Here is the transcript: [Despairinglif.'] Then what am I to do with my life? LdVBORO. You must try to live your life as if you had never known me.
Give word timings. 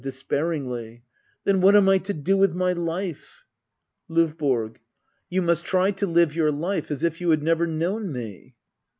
[Despairinglif.'] 0.03 1.01
Then 1.43 1.61
what 1.61 1.75
am 1.75 1.87
I 1.87 1.99
to 1.99 2.13
do 2.15 2.35
with 2.35 2.55
my 2.55 2.71
life? 2.73 3.45
LdVBORO. 4.09 4.77
You 5.29 5.43
must 5.43 5.63
try 5.63 5.91
to 5.91 6.07
live 6.07 6.35
your 6.35 6.51
life 6.51 6.89
as 6.89 7.03
if 7.03 7.21
you 7.21 7.29
had 7.29 7.43
never 7.43 7.67
known 7.67 8.11
me. 8.11 8.55